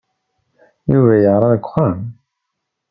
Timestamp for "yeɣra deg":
1.23-1.65